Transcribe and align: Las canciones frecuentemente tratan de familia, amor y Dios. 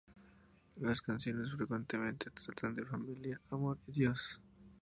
Las 0.77 0.99
canciones 0.99 1.51
frecuentemente 1.55 2.31
tratan 2.31 2.73
de 2.73 2.87
familia, 2.87 3.39
amor 3.51 3.77
y 3.85 3.91
Dios. 3.91 4.41